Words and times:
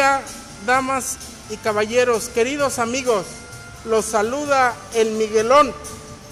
día, 0.00 0.22
damas 0.64 1.18
y 1.50 1.58
caballeros, 1.58 2.30
queridos 2.30 2.78
amigos. 2.78 3.26
Los 3.84 4.06
saluda 4.06 4.74
el 4.94 5.10
Miguelón 5.10 5.74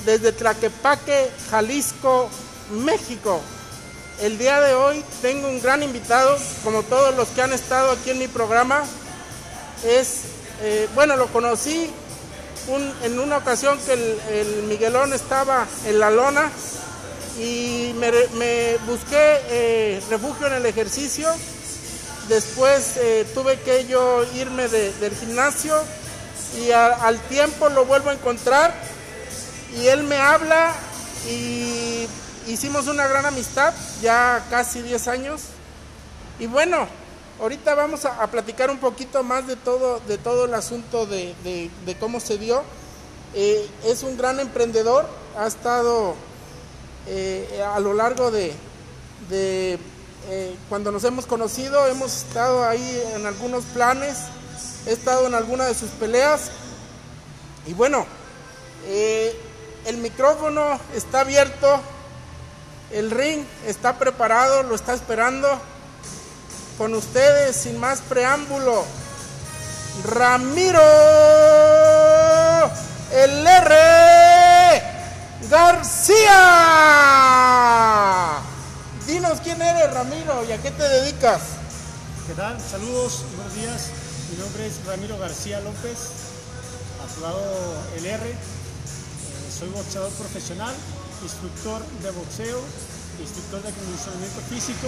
desde 0.06 0.32
Tlaquepaque, 0.32 1.28
Jalisco, 1.50 2.30
México. 2.70 3.42
El 4.22 4.38
día 4.38 4.58
de 4.62 4.72
hoy 4.72 5.04
tengo 5.20 5.48
un 5.48 5.60
gran 5.60 5.82
invitado, 5.82 6.38
como 6.64 6.82
todos 6.82 7.14
los 7.14 7.28
que 7.28 7.42
han 7.42 7.52
estado 7.52 7.90
aquí 7.90 8.08
en 8.08 8.20
mi 8.20 8.26
programa. 8.26 8.84
Es, 9.84 10.22
eh, 10.62 10.88
bueno, 10.94 11.16
lo 11.16 11.26
conocí 11.26 11.90
en 13.02 13.18
una 13.18 13.36
ocasión 13.36 13.78
que 13.80 13.92
el, 13.92 14.62
Miguelón 14.62 15.12
estaba 15.12 15.66
en 15.84 15.98
la 15.98 16.08
lona 16.08 16.50
y 17.38 17.92
me, 17.98 18.78
busqué 18.86 19.40
eh, 19.50 20.02
refugio 20.08 20.46
en 20.46 20.54
el 20.54 20.64
ejercicio. 20.64 21.28
Después 22.28 22.98
eh, 22.98 23.26
tuve 23.32 23.58
que 23.60 23.86
yo 23.86 24.22
irme 24.34 24.68
del 24.68 25.16
gimnasio 25.16 25.74
y 26.58 26.70
al 26.72 27.18
tiempo 27.28 27.70
lo 27.70 27.86
vuelvo 27.86 28.10
a 28.10 28.12
encontrar 28.12 28.74
y 29.74 29.86
él 29.86 30.02
me 30.02 30.16
habla 30.16 30.74
y 31.26 32.06
hicimos 32.46 32.86
una 32.86 33.06
gran 33.06 33.24
amistad, 33.24 33.72
ya 34.02 34.44
casi 34.50 34.82
10 34.82 35.08
años. 35.08 35.42
Y 36.38 36.46
bueno, 36.46 36.86
ahorita 37.40 37.74
vamos 37.74 38.04
a, 38.04 38.26
platicar 38.26 38.70
un 38.70 38.78
poquito 38.78 39.22
más 39.22 39.46
de 39.46 39.56
todo, 39.56 40.00
de 40.00 40.18
todo 40.18 40.44
el 40.44 40.54
asunto 40.54 41.06
de, 41.06 41.70
cómo 41.98 42.20
se 42.20 42.36
dio. 42.36 42.62
Eh, 43.34 43.66
es 43.84 44.02
un 44.02 44.18
gran 44.18 44.38
emprendedor, 44.38 45.06
ha 45.38 45.46
estado 45.46 46.14
eh, 47.06 47.64
a 47.74 47.80
lo 47.80 47.94
largo 47.94 48.30
de, 48.30 48.52
de 49.30 49.78
eh, 50.28 50.56
cuando 50.68 50.92
nos 50.92 51.04
hemos 51.04 51.26
conocido, 51.26 51.86
hemos 51.86 52.14
estado 52.14 52.68
ahí 52.68 53.02
en 53.14 53.26
algunos 53.26 53.64
planes, 53.64 54.18
he 54.86 54.92
estado 54.92 55.26
en 55.26 55.34
alguna 55.34 55.64
de 55.66 55.74
sus 55.74 55.90
peleas. 55.90 56.50
Y 57.66 57.74
bueno, 57.74 58.06
el 59.84 59.96
micrófono 59.98 60.80
está 60.94 61.20
abierto, 61.20 61.80
el 62.90 63.10
ring 63.10 63.44
está 63.66 63.98
preparado, 63.98 64.62
lo 64.62 64.74
está 64.74 64.94
esperando. 64.94 65.48
Con 66.78 66.94
ustedes, 66.94 67.56
sin 67.56 67.78
más 67.78 68.00
preámbulo, 68.02 68.84
Ramiro 70.04 70.80
qué 81.28 81.34
te 81.34 81.40
dedicas. 81.40 81.42
¿Qué 82.26 82.34
tal? 82.34 82.60
Saludos, 82.60 83.24
buenos 83.36 83.54
días. 83.54 83.90
Mi 84.30 84.38
nombre 84.38 84.66
es 84.66 84.84
Ramiro 84.86 85.18
García 85.18 85.60
López, 85.60 85.98
apodado 87.02 87.40
el 87.96 88.06
R 88.06 88.34
soy 89.58 89.68
boxeador 89.70 90.12
profesional, 90.12 90.72
instructor 91.22 91.82
de 92.02 92.10
boxeo, 92.12 92.60
instructor 93.18 93.62
de 93.62 93.68
acondicionamiento 93.70 94.40
físico 94.48 94.86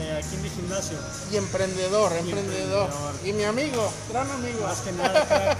eh, 0.00 0.22
aquí 0.22 0.36
en 0.36 0.42
mi 0.42 0.48
gimnasio. 0.48 0.96
Y 1.30 1.36
emprendedor, 1.36 2.12
emprendedor, 2.12 2.88
Y 3.24 3.32
mi 3.32 3.44
amigo, 3.44 3.92
gran 4.10 4.30
amigo. 4.30 4.62
Más 4.62 4.80
que 4.80 4.92
nada. 4.92 5.56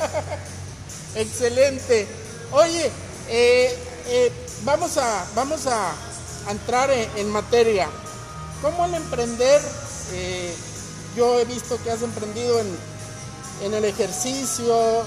Excelente. 1.16 2.06
Oye, 2.52 2.90
eh, 3.28 3.76
eh, 4.06 4.32
vamos, 4.64 4.96
a, 4.96 5.26
vamos 5.34 5.66
a, 5.66 5.92
entrar 6.48 6.90
en, 6.90 7.28
materia. 7.28 7.90
¿Cómo 8.62 8.84
el 8.86 8.94
emprender? 8.94 9.60
yo 11.16 11.38
he 11.38 11.44
visto 11.44 11.78
que 11.82 11.90
has 11.90 12.00
emprendido 12.02 12.60
en, 12.60 12.66
en 13.62 13.74
el 13.74 13.84
ejercicio, 13.84 15.04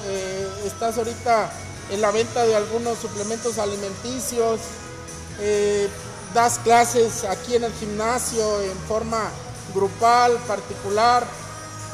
estás 0.66 0.98
ahorita 0.98 1.52
en 1.92 2.02
la 2.02 2.12
venta 2.12 2.46
de 2.46 2.56
algunos 2.56 2.98
suplementos 3.00 3.58
alimenticios, 3.58 4.60
eh, 5.40 5.90
das 6.34 6.60
clases 6.60 7.26
aquí 7.26 7.56
en 7.56 7.66
el 7.66 7.74
gimnasio 7.74 8.62
en 8.62 8.78
forma 8.88 9.30
grupal, 9.74 10.38
particular, 10.48 11.26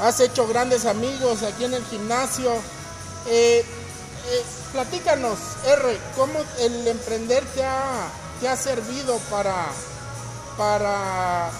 has 0.00 0.20
hecho 0.20 0.46
grandes 0.46 0.86
amigos 0.86 1.42
aquí 1.42 1.64
en 1.64 1.74
el 1.74 1.84
gimnasio. 1.86 2.52
Eh, 3.26 3.64
eh, 4.30 4.44
platícanos, 4.72 5.38
R, 5.66 5.98
¿cómo 6.16 6.38
el 6.60 6.86
emprender 6.86 7.44
te 7.54 7.64
ha, 7.64 8.08
te 8.40 8.48
ha 8.48 8.56
servido 8.56 9.18
para, 9.30 9.66
para 10.58 11.50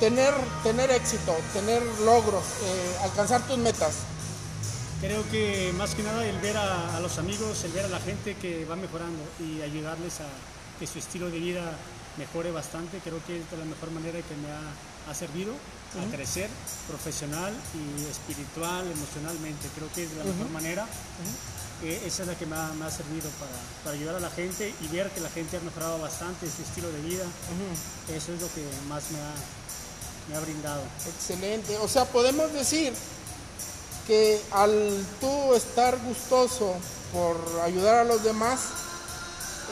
tener, 0.00 0.34
tener 0.64 0.90
éxito, 0.90 1.36
tener 1.52 1.82
logros, 2.04 2.42
alcanzar 3.02 3.46
tus 3.46 3.58
metas? 3.58 3.94
Creo 5.00 5.22
que 5.30 5.70
más 5.76 5.94
que 5.94 6.02
nada 6.02 6.24
el 6.26 6.38
ver 6.38 6.56
a, 6.56 6.98
los 7.00 7.18
amigos, 7.18 7.62
el 7.64 7.72
ver 7.72 7.84
a 7.84 7.88
la 7.88 8.00
gente 8.00 8.36
que 8.36 8.64
va 8.64 8.74
mejorando 8.74 9.22
y 9.38 9.60
ayudarles 9.60 10.20
a 10.20 10.26
que 10.80 10.86
su 10.86 10.98
estilo 10.98 11.30
de 11.30 11.38
vida 11.38 11.76
mejore 12.16 12.50
bastante, 12.50 12.98
creo 13.04 13.20
que 13.26 13.40
es 13.40 13.50
de 13.50 13.56
la 13.58 13.66
mejor 13.66 13.90
manera 13.90 14.18
que 14.22 14.34
me 14.36 14.48
ha, 14.48 15.14
servido 15.14 15.52
a 15.52 16.10
crecer 16.10 16.48
profesional 16.88 17.52
y 17.74 18.10
espiritual, 18.10 18.90
emocionalmente. 18.90 19.68
Creo 19.76 19.92
que 19.94 20.04
es 20.04 20.10
de 20.10 20.16
la 20.16 20.24
mejor 20.24 20.48
manera. 20.48 20.86
Esa 21.90 22.22
es 22.22 22.28
la 22.28 22.34
que 22.34 22.46
me 22.46 22.56
ha, 22.56 22.90
servido 22.90 23.28
para, 23.84 23.94
ayudar 23.94 24.16
a 24.16 24.20
la 24.20 24.30
gente 24.30 24.74
y 24.80 24.88
ver 24.88 25.10
que 25.10 25.20
la 25.20 25.30
gente 25.30 25.56
ha 25.56 25.60
mejorado 25.60 25.98
bastante 25.98 26.46
su 26.50 26.62
estilo 26.62 26.90
de 26.90 27.00
vida. 27.02 27.24
Eso 28.08 28.32
es 28.32 28.40
lo 28.40 28.48
que 28.48 28.64
más 28.88 29.10
me 29.10 29.18
ha, 29.18 29.34
me 30.28 30.36
ha 30.36 30.40
brindado. 30.40 30.82
Excelente. 31.06 31.76
O 31.78 31.88
sea, 31.88 32.04
podemos 32.06 32.52
decir 32.52 32.92
que 34.06 34.40
al 34.52 35.04
tú 35.20 35.54
estar 35.54 35.98
gustoso 35.98 36.74
por 37.12 37.36
ayudar 37.64 37.96
a 37.96 38.04
los 38.04 38.22
demás 38.22 38.60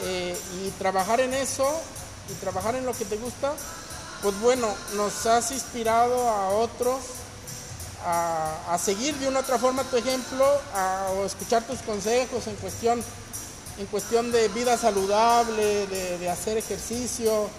eh, 0.03 0.37
y 0.63 0.69
trabajar 0.71 1.19
en 1.19 1.33
eso 1.33 1.67
y 2.29 2.33
trabajar 2.35 2.75
en 2.75 2.85
lo 2.85 2.93
que 2.93 3.05
te 3.05 3.17
gusta, 3.17 3.53
pues 4.21 4.39
bueno, 4.39 4.67
nos 4.95 5.25
has 5.25 5.51
inspirado 5.51 6.29
a 6.29 6.49
otros 6.49 7.01
a, 8.05 8.77
seguir 8.77 9.15
de 9.15 9.27
una 9.27 9.39
otra 9.39 9.57
forma 9.57 9.83
tu 9.83 9.97
ejemplo, 9.97 10.45
a, 10.73 11.11
escuchar 11.25 11.63
tus 11.63 11.79
consejos 11.79 12.47
en 12.47 12.55
cuestión, 12.55 13.03
en 13.77 13.85
cuestión 13.87 14.31
de 14.31 14.47
vida 14.49 14.77
saludable, 14.77 15.87
de, 15.87 16.29
hacer 16.29 16.57
ejercicio. 16.57 17.49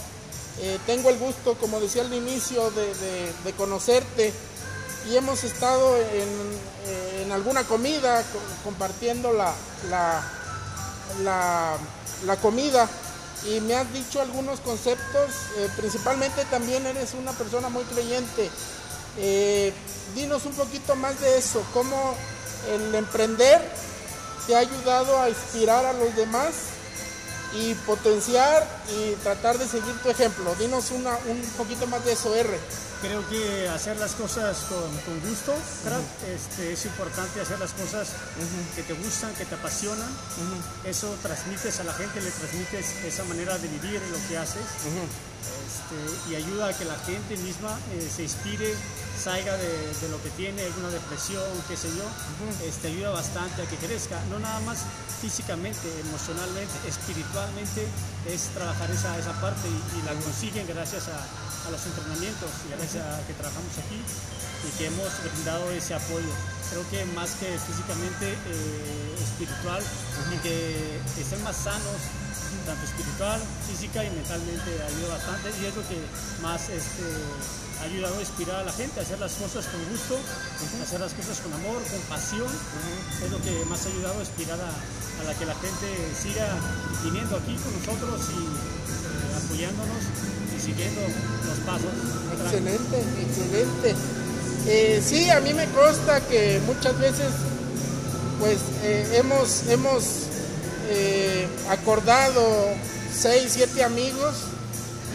Eh, 0.60 0.78
tengo 0.86 1.10
el 1.10 1.18
gusto, 1.18 1.54
como 1.54 1.80
decía 1.80 2.02
al 2.02 2.14
inicio, 2.14 2.70
de 2.70 3.52
conocerte 3.56 4.32
y 5.10 5.16
hemos 5.16 5.44
estado 5.44 5.96
en, 5.98 6.74
en 7.22 7.32
alguna 7.32 7.64
comida 7.64 8.24
compartiendo 8.62 9.32
la, 9.32 9.52
la, 9.90 11.76
la, 12.24 12.36
comida 12.36 12.88
y 13.46 13.60
me 13.60 13.74
has 13.74 13.92
dicho 13.92 14.20
algunos 14.20 14.60
conceptos, 14.60 15.30
eh, 15.58 15.68
principalmente 15.76 16.44
también 16.46 16.86
eres 16.86 17.14
una 17.14 17.32
persona 17.32 17.68
muy 17.68 17.84
creyente. 17.84 18.50
Eh, 19.18 19.72
dinos 20.14 20.44
un 20.44 20.52
poquito 20.52 20.96
más 20.96 21.20
de 21.20 21.38
eso, 21.38 21.64
cómo 21.72 22.16
el 22.72 22.94
emprender 22.94 23.60
te 24.46 24.54
ha 24.54 24.58
ayudado 24.58 25.20
a 25.20 25.28
inspirar 25.28 25.84
a 25.84 25.92
los 25.92 26.14
demás 26.16 26.52
y 27.54 27.74
potenciar 27.86 28.66
y 28.90 29.14
tratar 29.22 29.58
de 29.58 29.66
seguir 29.66 29.94
tu 30.02 30.10
ejemplo. 30.10 30.54
Dinos 30.56 30.90
una, 30.90 31.16
un 31.28 31.40
poquito 31.56 31.86
más 31.86 32.04
de 32.04 32.12
eso, 32.12 32.34
R. 32.34 32.48
Creo 33.00 33.28
que 33.28 33.68
hacer 33.68 33.98
las 33.98 34.12
cosas 34.12 34.56
con, 34.70 35.20
gusto, 35.28 35.52
este, 36.34 36.72
es 36.72 36.86
importante 36.86 37.40
hacer 37.40 37.58
las 37.58 37.72
cosas 37.72 38.08
que 38.74 38.82
te 38.82 38.94
gustan, 38.94 39.32
que 39.34 39.44
te 39.44 39.54
apasionan. 39.54 40.08
Eso 40.84 41.14
transmites 41.22 41.80
a 41.80 41.84
la 41.84 41.92
gente, 41.92 42.20
le 42.22 42.30
transmites 42.30 43.04
esa 43.04 43.24
manera 43.24 43.58
de 43.58 43.68
vivir 43.68 44.00
lo 44.10 44.28
que 44.28 44.38
haces 44.38 44.64
este, 45.44 46.30
y 46.30 46.36
ayuda 46.36 46.68
a 46.68 46.72
que 46.76 46.84
la 46.84 46.98
gente 47.00 47.36
misma 47.38 47.78
eh, 47.92 48.08
se 48.14 48.22
inspire, 48.22 48.74
salga 49.16 49.56
de, 49.56 50.08
lo 50.10 50.22
que 50.22 50.30
tiene, 50.30 50.62
alguna 50.62 50.90
depresión, 50.90 51.42
qué 51.68 51.76
sé 51.76 51.88
yo. 51.96 52.04
este, 52.66 52.88
ayuda 52.88 53.10
bastante 53.10 53.62
a 53.62 53.66
que 53.66 53.76
crezca, 53.76 54.20
no 54.30 54.38
nada 54.38 54.60
más 54.60 54.84
físicamente, 55.20 55.88
emocionalmente, 56.00 56.74
espiritualmente, 56.86 57.86
es 58.28 58.48
trabajar 58.54 58.90
esa, 58.90 59.18
esa 59.18 59.32
parte 59.40 59.68
y 59.68 60.06
la 60.06 60.12
consiguen 60.20 60.66
gracias 60.66 61.08
a 61.08 61.44
a 61.66 61.70
los 61.70 61.86
entrenamientos 61.86 62.50
y 62.68 62.76
gracias 62.76 63.04
a 63.04 63.26
que 63.26 63.32
trabajamos 63.34 63.72
aquí 63.80 63.96
y 63.96 64.70
que 64.78 64.86
hemos 64.86 65.08
brindado 65.24 65.70
ese 65.72 65.94
apoyo. 65.94 66.32
Creo 66.70 66.84
que 66.90 67.04
más 67.12 67.30
que 67.36 67.46
físicamente, 67.58 68.32
eh, 68.32 69.16
espiritual, 69.22 69.82
y 70.32 70.36
que 70.38 71.00
estén 71.20 71.42
más 71.42 71.56
sanos, 71.56 72.00
tanto 72.64 72.84
espiritual, 72.84 73.40
física 73.68 74.04
y 74.04 74.10
mentalmente 74.10 74.70
ayuda 74.72 75.16
bastante 75.16 75.52
y 75.60 75.66
es 75.68 75.74
lo 75.76 75.84
que 75.86 76.00
más 76.42 76.68
este, 76.68 77.04
ha 77.80 77.84
ayudado 77.84 78.16
a 78.16 78.20
inspirar 78.20 78.56
a 78.60 78.64
la 78.64 78.72
gente 78.72 79.00
a 79.00 79.02
hacer 79.02 79.18
las 79.20 79.32
cosas 79.34 79.66
con 79.68 79.80
gusto, 79.88 80.18
hacer 80.82 81.00
las 81.00 81.12
cosas 81.12 81.40
con 81.40 81.52
amor, 81.52 81.82
con 81.84 82.00
pasión, 82.08 82.48
es 83.22 83.30
lo 83.30 83.40
que 83.42 83.64
más 83.66 83.84
ha 83.84 83.88
ayudado 83.88 84.18
a 84.18 84.24
inspirar 84.24 84.58
a, 84.60 84.72
la 85.24 85.32
que 85.38 85.46
la 85.46 85.54
gente 85.54 85.88
siga 86.12 86.44
viniendo 87.02 87.36
aquí 87.36 87.56
con 87.56 87.72
nosotros 87.72 88.20
y 88.28 88.44
eh, 88.44 89.44
apoyándonos 89.44 90.02
siguiendo 90.60 91.00
los 91.00 91.58
pasos. 91.64 91.92
Excelente, 92.44 92.96
excelente. 93.20 93.94
Eh, 94.66 95.02
sí, 95.04 95.30
a 95.30 95.40
mí 95.40 95.52
me 95.52 95.66
consta 95.66 96.20
que 96.20 96.60
muchas 96.66 96.98
veces 96.98 97.28
pues 98.40 98.58
eh, 98.82 99.20
hemos, 99.20 99.68
hemos 99.68 100.04
eh, 100.88 101.33
acordado 101.68 102.42
seis, 103.12 103.52
siete 103.52 103.82
amigos 103.82 104.34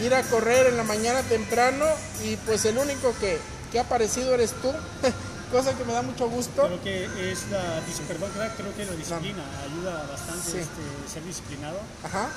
ir 0.02 0.14
a 0.14 0.22
correr 0.22 0.66
en 0.68 0.76
la 0.76 0.84
mañana 0.84 1.22
temprano 1.22 1.84
y 2.24 2.36
pues 2.36 2.64
el 2.64 2.78
único 2.78 3.14
que, 3.20 3.38
que 3.70 3.78
ha 3.78 3.82
aparecido 3.82 4.34
eres 4.34 4.52
tú. 4.62 4.72
cosa 5.50 5.76
que 5.76 5.84
me 5.84 5.92
da 5.92 6.02
mucho 6.02 6.28
gusto. 6.28 6.62
Creo 6.62 6.82
que 6.82 7.32
es 7.32 7.48
la, 7.50 7.82
perdón, 8.06 8.30
creo 8.56 8.74
que 8.74 8.84
la 8.86 8.92
disciplina 8.92 9.42
ayuda 9.66 10.06
bastante 10.06 10.60
este, 10.60 10.82
ser 11.12 11.24
disciplinado. 11.24 11.78
Ajá. 12.04 12.30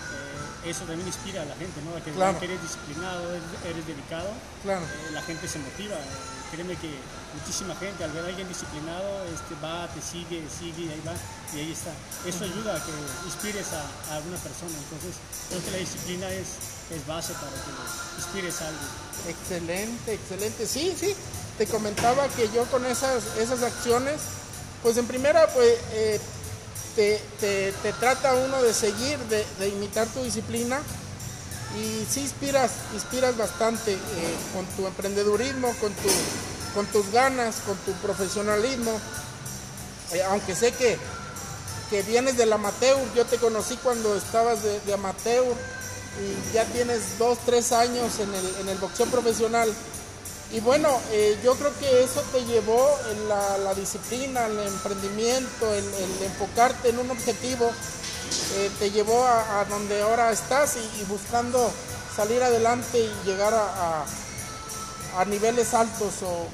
Eh, 0.65 0.71
eso 0.71 0.85
también 0.85 1.07
inspira 1.07 1.41
a 1.41 1.45
la 1.45 1.55
gente, 1.55 1.81
¿no? 1.85 1.95
A 1.95 2.01
que, 2.01 2.11
que 2.11 2.45
eres 2.45 2.61
disciplinado, 2.61 3.35
eres, 3.35 3.87
dedicado, 3.87 4.29
claro. 4.63 4.85
Eh, 4.85 5.11
la 5.11 5.21
gente 5.21 5.47
se 5.47 5.59
motiva. 5.59 5.95
Eh, 5.95 6.51
créeme 6.51 6.75
que 6.77 6.89
muchísima 7.33 7.75
gente 7.75 8.03
al 8.03 8.11
ver 8.11 8.25
a 8.25 8.27
alguien 8.27 8.47
disciplinado 8.47 9.25
este, 9.25 9.55
va, 9.63 9.87
te 9.87 10.01
sigue, 10.01 10.43
sigue, 10.47 10.91
ahí 10.91 11.01
va, 11.05 11.13
y 11.53 11.59
ahí 11.59 11.71
está. 11.71 11.91
Eso 12.25 12.45
ayuda 12.45 12.77
a 12.77 12.83
que 12.83 12.93
inspires 13.25 13.67
a, 13.73 14.13
a 14.13 14.17
alguna 14.17 14.37
persona. 14.37 14.73
Entonces, 14.73 15.19
creo 15.49 15.63
que 15.63 15.71
la 15.71 15.77
disciplina 15.77 16.29
es, 16.29 16.47
es 16.89 17.05
base 17.07 17.33
para 17.33 17.51
que 17.51 17.71
inspires 18.17 18.61
a 18.61 18.67
alguien. 18.67 18.89
Excelente, 19.27 20.13
excelente. 20.13 20.65
Sí, 20.65 20.95
sí 20.97 21.15
te 21.57 21.67
comentaba 21.67 22.27
que 22.29 22.49
yo 22.53 22.65
con 22.65 22.85
esas, 22.85 23.23
esas 23.37 23.61
acciones, 23.63 24.21
pues 24.81 24.97
en 24.97 25.05
primera, 25.05 25.47
pues 25.47 25.77
eh, 25.93 26.19
te, 26.95 27.93
trata 27.99 28.33
uno 28.35 28.61
de 28.61 28.73
seguir, 28.73 29.17
de, 29.19 29.67
imitar 29.67 30.07
tu 30.07 30.23
disciplina 30.23 30.81
y 31.79 32.05
sí 32.09 32.21
inspiras, 32.21 32.71
inspiras 32.93 33.37
bastante 33.37 33.93
eh, 33.93 33.97
con 34.53 34.65
tu 34.75 34.87
emprendedurismo, 34.87 35.73
con, 35.79 35.91
tu, 35.93 36.09
con 36.73 36.85
tus 36.87 37.11
ganas, 37.11 37.57
con 37.65 37.77
tu 37.77 37.91
profesionalismo, 37.93 38.99
eh, 40.13 40.23
aunque 40.23 40.55
sé 40.55 40.71
que, 40.73 40.97
que 41.89 42.01
vienes 42.03 42.37
del 42.37 42.53
amateur, 42.53 42.97
yo 43.15 43.25
te 43.25 43.37
conocí 43.37 43.75
cuando 43.77 44.15
estabas 44.15 44.59
de, 44.63 44.93
amateur 44.93 45.45
y 46.19 46.53
ya 46.53 46.65
tienes 46.65 47.17
dos, 47.17 47.39
tres 47.45 47.71
años 47.71 48.19
en 48.19 48.33
el, 48.33 48.55
en 48.61 48.69
el 48.69 48.77
boxeo 48.77 49.07
profesional 49.07 49.73
y 50.53 50.59
bueno, 50.59 51.01
eh, 51.11 51.35
yo 51.43 51.55
creo 51.55 51.71
que 51.79 52.03
eso 52.03 52.21
te 52.31 52.45
llevó 52.45 52.95
en 53.09 53.27
la, 53.27 53.73
disciplina, 53.73 54.45
el 54.45 54.59
emprendimiento, 54.59 55.73
el, 55.73 55.83
enfocarte 56.23 56.89
en 56.89 56.99
un 56.99 57.09
objetivo, 57.09 57.71
eh, 58.57 58.69
te 58.77 58.91
llevó 58.91 59.25
a, 59.25 59.65
donde 59.67 59.99
ahora 60.03 60.31
estás 60.31 60.77
y, 60.77 61.03
buscando 61.05 61.71
salir 62.15 62.43
adelante 62.43 62.99
y 62.99 63.27
llegar 63.27 63.51
a, 63.51 64.05
a, 65.17 65.25
niveles 65.25 65.73
altos 65.73 66.21
o 66.21 66.47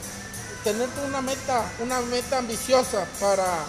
tener 0.63 0.87
una 1.05 1.21
meta, 1.21 1.69
una 1.81 1.99
meta 1.99 2.37
ambiciosa 2.37 3.05
para, 3.19 3.65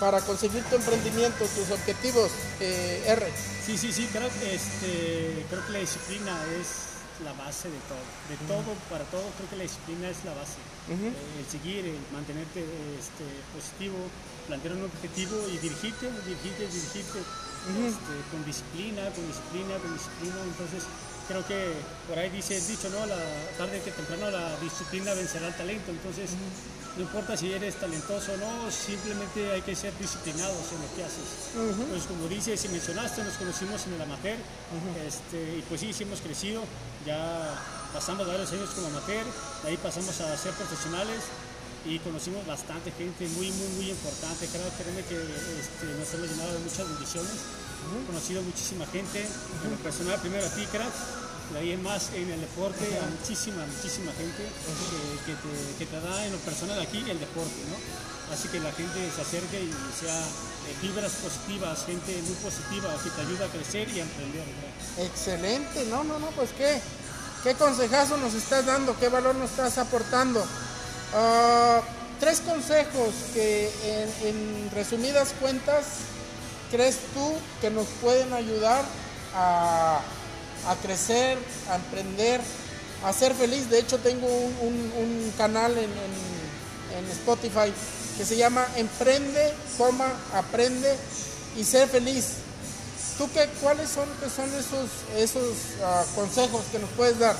para 0.00 0.20
conseguir 0.22 0.64
tu 0.64 0.74
emprendimiento, 0.74 1.44
tus 1.54 1.70
objetivos, 1.70 2.32
eh, 2.58 3.04
R. 3.06 3.32
Sí, 3.64 3.78
sí, 3.78 3.92
sí, 3.92 4.08
creo, 4.10 4.26
este, 4.26 5.46
creo 5.48 5.64
que 5.66 5.72
la 5.72 5.78
disciplina 5.78 6.36
es 6.60 6.97
la 7.24 7.32
base 7.32 7.68
de 7.70 7.80
todo. 7.90 8.04
De 8.28 8.36
todo, 8.46 8.74
para 8.90 9.04
todo, 9.10 9.24
creo 9.36 9.48
que 9.50 9.56
la 9.56 9.62
disciplina 9.64 10.08
es 10.08 10.24
la 10.24 10.34
base. 10.34 10.58
Eh, 10.88 11.12
el 11.12 11.46
seguir, 11.46 11.84
el 11.84 12.00
mantenerte 12.12 12.64
este, 12.98 13.24
positivo, 13.52 13.96
plantear 14.46 14.74
un 14.74 14.84
objetivo 14.84 15.36
y 15.48 15.58
dirigirte, 15.58 16.10
dirigirte, 16.24 16.66
dirigirte 16.68 17.20
este, 17.20 18.14
con 18.30 18.44
disciplina, 18.44 19.10
con 19.12 19.26
disciplina, 19.26 19.76
con 19.82 19.92
disciplina. 19.92 20.38
Entonces, 20.46 20.82
creo 21.28 21.46
que 21.46 21.74
por 22.08 22.18
ahí 22.18 22.30
dice 22.30 22.56
el 22.56 22.66
dicho, 22.66 22.88
¿no? 22.88 23.06
La 23.06 23.20
tarde 23.56 23.80
que 23.84 23.92
temprano 23.92 24.30
la 24.30 24.58
disciplina 24.58 25.12
vencerá 25.14 25.48
el 25.48 25.54
talento. 25.54 25.90
Entonces, 25.90 26.30
no 26.96 27.02
importa 27.02 27.36
si 27.36 27.52
eres 27.52 27.76
talentoso 27.76 28.32
o 28.32 28.36
no, 28.38 28.70
simplemente 28.72 29.52
hay 29.52 29.62
que 29.62 29.76
ser 29.76 29.96
disciplinados 29.98 30.72
en 30.72 30.82
lo 30.82 30.88
que 30.96 31.04
haces. 31.04 31.54
Pues 31.88 32.02
como 32.04 32.26
dices 32.26 32.64
y 32.64 32.68
mencionaste, 32.68 33.22
nos 33.22 33.34
conocimos 33.34 33.86
en 33.86 33.94
el 33.94 34.02
amateur, 34.02 34.36
este, 35.06 35.58
y 35.58 35.62
pues 35.68 35.80
sí, 35.80 35.92
sí 35.92 36.02
hemos 36.02 36.20
crecido, 36.20 36.64
ya 37.06 37.54
pasamos 37.92 38.26
varios 38.26 38.50
años 38.50 38.70
como 38.70 38.88
amateur, 38.88 39.24
de 39.62 39.68
ahí 39.68 39.76
pasamos 39.76 40.20
a 40.20 40.36
ser 40.36 40.52
profesionales 40.54 41.22
y 41.86 42.00
conocimos 42.00 42.44
bastante 42.46 42.90
gente 42.90 43.28
muy, 43.28 43.52
muy, 43.52 43.68
muy 43.78 43.90
importante. 43.90 44.48
Creo, 44.48 44.66
créeme 44.74 45.04
que 45.04 45.14
este, 45.14 45.86
nos 45.94 46.12
hemos 46.14 46.30
llenado 46.30 46.52
de 46.52 46.58
muchas 46.58 46.88
bendiciones, 46.88 47.38
conocido 48.06 48.42
muchísima 48.42 48.86
gente, 48.86 49.20
en 49.20 49.70
lo 49.70 49.76
personal, 49.78 50.18
primero 50.20 50.46
a 50.46 50.50
ti, 50.50 50.66
de 51.52 51.58
ahí 51.58 51.72
en 51.72 51.82
más 51.82 52.10
en 52.12 52.30
el 52.30 52.40
deporte 52.40 52.84
a 52.98 53.06
muchísima, 53.08 53.64
muchísima 53.64 54.12
gente 54.12 54.44
que, 55.24 55.32
te, 55.32 55.78
que, 55.78 55.86
te, 55.86 56.00
da 56.00 56.26
en 56.26 56.32
lo 56.32 56.38
personal 56.38 56.80
aquí 56.80 56.98
el 56.98 57.18
deporte, 57.18 57.56
¿no? 57.70 57.76
Así 58.32 58.48
que 58.48 58.60
la 58.60 58.72
gente 58.72 58.98
se 59.14 59.22
acerque 59.22 59.62
y 59.62 59.72
sea 59.98 60.20
eh, 60.20 60.76
vibras 60.82 61.12
positivas, 61.12 61.86
gente 61.86 62.20
muy 62.22 62.34
positiva 62.36 62.94
que 63.02 63.08
te 63.10 63.20
ayuda 63.22 63.46
a 63.46 63.48
crecer 63.48 63.88
y 63.88 64.00
a 64.00 64.02
emprender. 64.02 64.44
Excelente, 64.98 65.86
no, 65.86 66.04
no, 66.04 66.18
no, 66.18 66.26
pues 66.32 66.50
qué, 66.52 66.80
qué 67.42 67.54
consejazo 67.54 68.18
nos 68.18 68.34
estás 68.34 68.66
dando, 68.66 68.98
qué 68.98 69.08
valor 69.08 69.34
nos 69.34 69.50
estás 69.50 69.78
aportando. 69.78 70.44
Ah, 71.14 71.80
tres 72.20 72.40
consejos 72.40 73.14
que 73.32 73.70
en 74.24 74.70
resumidas 74.74 75.32
cuentas 75.40 75.84
crees 76.70 76.98
tú 77.14 77.32
que 77.60 77.70
nos 77.70 77.86
pueden 78.00 78.32
ayudar 78.32 78.84
a 79.34 80.00
a 80.66 80.74
crecer, 80.76 81.38
a 81.70 81.76
emprender, 81.76 82.40
a 83.04 83.12
ser 83.12 83.34
feliz. 83.34 83.70
De 83.70 83.78
hecho, 83.78 83.98
tengo 83.98 84.26
un, 84.26 85.32
canal 85.36 85.76
en, 85.78 85.88
Spotify 87.12 87.72
que 88.16 88.24
se 88.24 88.36
llama 88.36 88.66
Emprende, 88.76 89.54
Toma, 89.76 90.10
Aprende 90.34 90.96
y 91.56 91.62
Ser 91.62 91.88
Feliz. 91.88 92.38
¿Tú 93.16 93.28
qué, 93.32 93.48
cuáles 93.60 93.88
son, 93.90 94.08
qué 94.20 94.28
son 94.28 94.48
esos, 94.54 94.90
esos 95.16 95.54
ah, 95.82 96.04
consejos 96.14 96.64
que 96.72 96.78
nos 96.78 96.90
puedes 96.90 97.18
dar? 97.18 97.36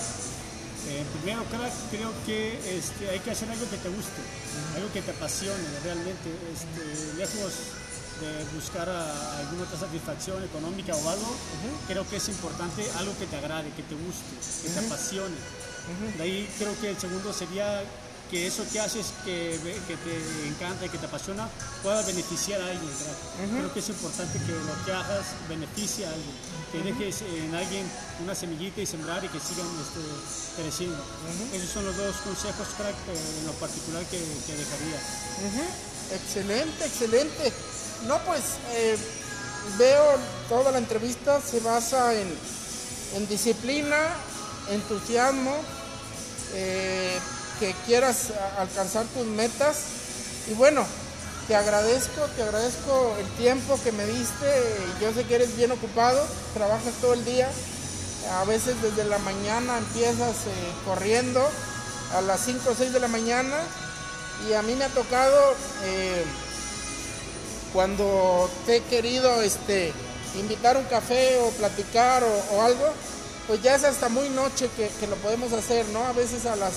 Eh, 0.89 1.05
primero, 1.21 1.43
creo 1.91 2.13
que 2.25 2.55
este, 2.79 3.11
hay 3.11 3.19
que 3.19 3.31
hacer 3.33 3.51
algo 3.51 3.69
que 3.69 3.79
te 3.79 3.89
guste, 3.89 4.23
algo 4.77 4.93
que 4.93 5.03
te 5.03 5.11
apasione 5.11 5.65
realmente. 5.83 6.31
Este, 6.53 7.19
lejos 7.19 7.53
de 8.21 8.45
buscar 8.55 8.89
alguna 8.89 9.63
otra 9.65 9.79
satisfacción 9.79 10.43
económica 10.45 10.95
o 10.95 11.09
algo, 11.09 11.37
creo 11.87 12.09
que 12.09 12.17
es 12.17 12.29
importante 12.29 12.85
algo 12.99 13.17
que 13.19 13.27
te 13.27 13.37
agrade, 13.37 13.71
que 13.73 13.83
te 13.83 13.95
guste, 13.95 14.33
que 14.63 14.71
te 14.71 14.87
apasione. 14.87 15.37
De 16.17 16.23
ahí 16.23 16.49
creo 16.59 16.79
que 16.81 16.91
el 16.91 16.99
segundo 16.99 17.33
sería 17.33 17.83
que 18.31 18.47
eso 18.47 18.63
que 18.71 18.79
haces, 18.79 19.15
que, 19.25 19.59
que 19.89 19.97
te 19.97 20.49
encanta 20.49 20.85
y 20.85 20.89
que 20.91 20.99
te 20.99 21.07
apasiona, 21.07 21.49
pueda 21.83 22.03
beneficiar 22.03 22.61
a 22.61 22.67
alguien. 22.67 22.91
Creo 23.57 23.73
que 23.73 23.81
es 23.81 23.89
importante 23.89 24.39
que 24.39 24.53
lo 24.53 24.85
que 24.85 24.93
hagas 24.93 25.25
beneficie 25.49 26.05
a 26.05 26.11
alguien, 26.11 26.37
que 26.71 26.79
dejes 26.83 27.23
en 27.23 27.55
alguien 27.55 27.87
una 28.23 28.35
semillita 28.35 28.83
y 28.83 28.87
sembrar 28.87 29.25
y 29.25 29.29
que 29.29 29.41
sigan 29.41 29.67
este, 29.81 30.61
creciendo. 30.61 31.03
Esos 31.55 31.71
son 31.71 31.87
los 31.87 31.97
dos 31.97 32.17
consejos, 32.17 32.69
crack, 32.77 32.97
en 33.09 33.47
lo 33.47 33.53
particular 33.55 34.05
que, 34.05 34.19
que 34.19 34.53
dejaría. 34.53 35.01
Excelente, 36.13 36.85
excelente. 36.85 37.53
No, 38.07 38.19
pues 38.21 38.43
eh, 38.75 38.97
veo 39.77 40.05
toda 40.49 40.71
la 40.71 40.79
entrevista 40.79 41.41
se 41.41 41.61
basa 41.61 42.15
en, 42.15 42.29
disciplina, 43.29 43.97
entusiasmo, 44.71 45.55
eh, 46.55 47.19
que 47.59 47.75
quieras 47.87 48.29
alcanzar 48.59 49.05
tus 49.07 49.27
metas. 49.27 49.79
Y 50.49 50.55
bueno, 50.55 50.87
te 51.49 51.57
agradezco, 51.57 52.27
te 52.37 52.43
agradezco 52.43 53.17
el 53.19 53.27
tiempo 53.37 53.79
que 53.83 53.91
me 53.93 54.07
diste. 54.07 54.47
Yo 55.01 55.13
sé 55.13 55.25
que 55.25 55.35
eres 55.35 55.57
bien 55.57 55.73
ocupado, 55.73 56.25
trabajas 56.55 56.95
todo 57.01 57.15
el 57.15 57.25
día. 57.25 57.51
A 58.41 58.45
veces 58.45 58.81
desde 58.83 59.05
la 59.05 59.19
mañana 59.19 59.79
empiezas 59.79 60.47
eh, 60.47 60.73
corriendo 60.85 61.43
a 62.15 62.21
las 62.21 62.41
5 62.45 62.71
o 62.71 62.75
6 62.75 62.93
de 62.93 63.01
la 63.01 63.09
mañana. 63.09 63.57
Y 64.49 64.53
a 64.53 64.63
mí 64.63 64.75
me 64.77 64.85
ha 64.85 64.89
tocado 64.89 65.37
cuando 67.73 68.49
te 68.67 68.77
he 68.77 68.81
querido 68.83 69.43
este, 69.43 69.93
invitar 70.39 70.77
un 70.77 70.85
café 70.85 71.39
o 71.39 71.51
platicar 71.51 72.23
o, 72.25 72.63
algo, 72.63 72.87
pues 73.47 73.63
ya 73.63 73.75
es 73.75 73.85
hasta 73.85 74.09
muy 74.09 74.29
noche 74.31 74.69
que, 74.77 75.07
lo 75.07 75.17
podemos 75.17 75.53
hacer, 75.53 75.87
¿no? 75.89 76.05
A 76.05 76.13
veces 76.13 76.47
a 76.47 76.57
las 76.57 76.73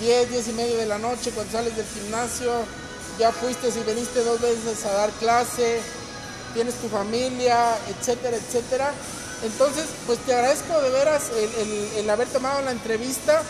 10, 0.00 0.30
10 0.30 0.48
y 0.48 0.52
media 0.52 0.76
de 0.76 0.86
la 0.86 0.98
noche 0.98 1.30
cuando 1.30 1.52
sales 1.52 1.76
del 1.76 1.86
gimnasio, 1.86 2.52
ya 3.18 3.32
fuiste 3.32 3.68
y 3.68 3.82
veniste 3.84 4.24
dos 4.24 4.40
veces 4.40 4.84
a 4.84 4.92
dar 4.92 5.10
clase, 5.12 5.80
tienes 6.52 6.74
tu 6.74 6.88
familia, 6.88 7.76
etcétera, 7.88 8.36
etcétera. 8.36 8.92
Entonces, 9.42 9.84
pues 10.06 10.18
te 10.20 10.34
agradezco 10.34 10.80
de 10.80 10.90
veras 10.90 11.30
el 11.96 12.08
haber 12.08 12.28
tomado 12.28 12.62
la 12.62 12.72
entrevista 12.72 13.42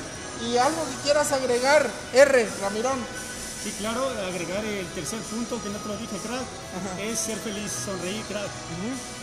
y 0.42 0.56
algo 0.56 0.82
que 0.84 1.04
quieras 1.04 1.32
agregar, 1.32 1.88
R, 2.12 2.48
Ramirón. 2.60 3.23
Sí, 3.64 3.72
claro, 3.78 4.04
agregar 4.28 4.62
el 4.62 4.84
tercer 4.92 5.18
punto 5.32 5.56
que 5.62 5.70
no 5.70 5.78
te 5.78 5.88
lo 5.88 5.96
dije, 5.96 6.20
crack, 6.20 6.44
es 7.00 7.18
ser 7.18 7.38
feliz, 7.38 7.72
sonreír, 7.72 8.20
crack, 8.28 8.50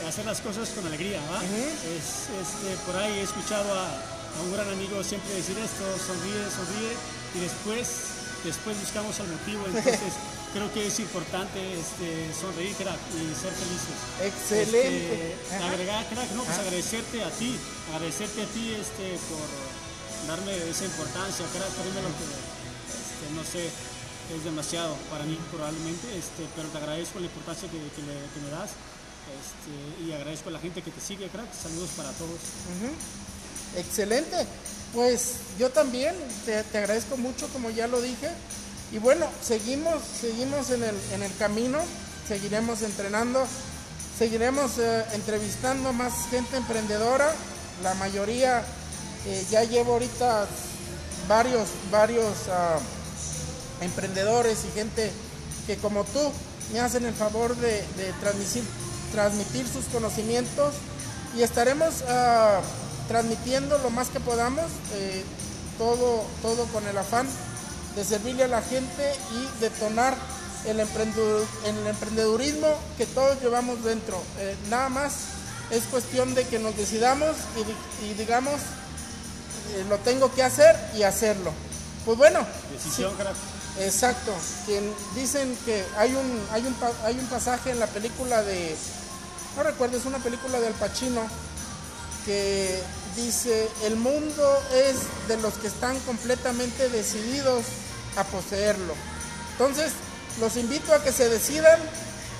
hacer 0.09 0.25
las 0.25 0.41
cosas 0.41 0.67
con 0.69 0.83
alegría, 0.87 1.21
¿va? 1.29 1.45
es, 1.45 2.25
este, 2.33 2.73
por 2.87 2.97
ahí 2.97 3.19
he 3.19 3.21
escuchado 3.21 3.69
a, 3.69 3.85
a 3.85 4.41
un 4.41 4.51
gran 4.51 4.67
amigo 4.67 5.03
siempre 5.03 5.29
decir 5.35 5.53
esto, 5.61 5.85
sonríe, 5.93 6.41
sonríe, 6.49 6.97
y 7.37 7.39
después, 7.45 7.85
después 8.43 8.81
buscamos 8.81 9.13
el 9.19 9.27
motivo. 9.29 9.61
Entonces, 9.77 10.13
creo 10.57 10.73
que 10.73 10.87
es 10.87 10.99
importante 10.99 11.61
este, 11.77 12.33
sonreír, 12.33 12.73
crack, 12.81 12.97
y 13.13 13.29
ser 13.37 13.53
felices. 13.53 13.93
Excelente. 14.25 15.37
Este, 15.37 15.63
agregar, 15.69 16.01
crack, 16.09 16.31
no, 16.31 16.41
pues 16.43 16.57
agradecerte 16.57 17.23
a 17.23 17.29
ti, 17.29 17.53
agradecerte 17.93 18.41
a 18.41 18.49
ti 18.57 18.73
este, 18.73 19.21
por 19.29 19.45
darme 20.25 20.57
esa 20.65 20.85
importancia, 20.85 21.45
crack, 21.53 21.77
lo 21.77 22.09
que, 22.09 22.25
este, 22.89 23.25
no 23.37 23.43
sé, 23.45 23.69
es 24.35 24.43
demasiado 24.43 24.95
para 25.09 25.23
mí 25.25 25.37
probablemente, 25.51 26.07
este, 26.17 26.45
pero 26.55 26.67
te 26.69 26.77
agradezco 26.77 27.19
la 27.19 27.25
importancia 27.25 27.69
que, 27.69 27.77
me 27.77 28.49
das 28.49 28.71
este, 29.31 30.03
y 30.03 30.13
agradezco 30.13 30.49
a 30.49 30.53
la 30.53 30.59
gente 30.59 30.81
que 30.81 30.91
te 30.91 31.01
sigue, 31.01 31.27
crack. 31.27 31.51
Saludos 31.53 31.89
para 31.95 32.11
todos. 32.11 32.39
Excelente. 33.77 34.45
Pues 34.93 35.35
yo 35.57 35.69
también 35.69 36.15
te, 36.45 36.77
agradezco 36.77 37.17
mucho, 37.17 37.47
como 37.49 37.69
ya 37.69 37.87
lo 37.87 38.01
dije. 38.01 38.29
Y 38.91 38.97
bueno, 38.97 39.25
seguimos, 39.41 40.01
seguimos 40.19 40.69
en 40.69 40.83
el, 40.83 40.95
en 41.13 41.23
el 41.23 41.35
camino, 41.37 41.79
seguiremos 42.27 42.81
entrenando, 42.81 43.45
seguiremos 44.17 44.77
eh, 44.79 45.05
entrevistando 45.13 45.93
más 45.93 46.27
gente 46.29 46.57
emprendedora. 46.57 47.33
La 47.83 47.93
mayoría, 47.93 48.63
eh, 49.25 49.45
ya 49.49 49.63
llevo 49.63 49.93
ahorita 49.93 50.45
varios, 51.29 51.69
varios 51.89 52.33
ah, 52.49 52.79
emprendedores 53.81 54.59
y 54.65 54.71
gente 54.71 55.11
que 55.67 55.77
como 55.77 56.03
tú 56.03 56.31
me 56.73 56.79
hacen 56.79 57.05
el 57.05 57.13
favor 57.13 57.55
de, 57.57 57.83
transmitir, 58.21 58.63
transmitir 59.11 59.67
sus 59.67 59.85
conocimientos 59.85 60.73
y 61.35 61.43
estaremos 61.43 62.01
uh, 62.01 62.61
transmitiendo 63.07 63.77
lo 63.79 63.89
más 63.89 64.09
que 64.09 64.19
podamos, 64.19 64.65
eh, 64.93 65.23
todo, 65.77 66.23
todo 66.41 66.65
con 66.67 66.87
el 66.87 66.97
afán 66.97 67.27
de 67.95 68.05
servirle 68.05 68.43
a 68.43 68.47
la 68.47 68.61
gente 68.61 69.13
y 69.33 69.61
detonar 69.61 70.15
el, 70.65 70.79
el 70.79 71.87
emprendedurismo 71.87 72.67
que 72.97 73.05
todos 73.05 73.41
llevamos 73.41 73.83
dentro. 73.83 74.21
Eh, 74.39 74.55
nada 74.69 74.89
más 74.89 75.13
es 75.71 75.83
cuestión 75.83 76.35
de 76.35 76.45
que 76.45 76.59
nos 76.59 76.75
decidamos 76.77 77.35
y, 78.03 78.13
digamos, 78.13 78.55
eh, 79.73 79.85
lo 79.89 79.97
tengo 79.99 80.33
que 80.33 80.43
hacer 80.43 80.75
y 80.95 81.03
hacerlo. 81.03 81.51
Pues 82.05 82.17
bueno. 82.17 82.45
Decisión, 82.71 83.13
Exacto. 83.79 84.33
Quien 84.65 84.93
dicen 85.15 85.57
que 85.65 85.83
hay 85.97 86.13
un, 86.13 86.47
hay 86.51 86.65
un, 86.65 86.75
hay 87.03 87.17
un 87.17 87.25
pasaje 87.27 87.71
en 87.71 87.79
la 87.79 87.87
película 87.87 88.43
de, 88.43 88.75
no 89.55 89.63
recuerdo, 89.63 89.97
es 89.97 90.05
una 90.05 90.19
película 90.19 90.59
de 90.59 90.67
Al 90.67 90.73
Pacino 90.73 91.21
que 92.25 92.81
dice, 93.15 93.67
el 93.83 93.95
mundo 93.95 94.63
es 94.73 95.27
de 95.27 95.37
los 95.37 95.55
que 95.55 95.67
están 95.67 95.99
completamente 96.01 96.89
decididos 96.89 97.65
a 98.17 98.23
poseerlo. 98.25 98.93
Entonces, 99.53 99.91
los 100.39 100.55
invito 100.57 100.93
a 100.93 101.03
que 101.03 101.11
se 101.11 101.29
decidan, 101.29 101.79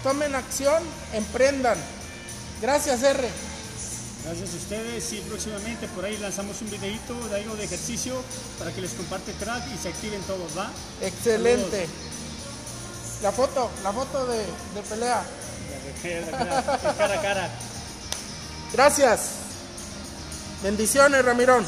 tomen 0.04 0.36
acción, 0.36 0.84
emprendan. 1.14 1.78
Gracias, 2.62 3.02
R. 3.04 3.28
Gracias 4.24 4.54
a 4.54 4.58
ustedes 4.58 5.13
y 5.13 5.18
próximamente 5.22 5.88
por 5.90 6.06
ahí 6.06 6.18
lanzamos 6.18 6.62
un 6.62 6.70
videito 6.70 7.16
de 7.30 7.38
algo 7.38 7.56
de 7.56 7.63
ejercicio 7.66 8.22
para 8.60 8.72
que 8.72 8.82
les 8.82 8.92
comparte 8.94 9.34
crack 9.34 9.63
y 9.74 9.78
se 9.78 9.90
activen 9.90 10.22
todos, 10.24 10.58
¿va? 10.58 10.70
Excelente. 11.01 11.88
La 13.24 13.32
foto, 13.32 13.70
la 13.84 13.92
foto 13.92 14.25
de, 14.28 14.38
de 14.38 14.82
pelea. 14.90 15.24
cara 16.98 17.20
a 17.20 17.22
cara. 17.22 17.50
Gracias. 18.74 19.20
Bendiciones, 20.63 21.25
Ramirón. 21.25 21.66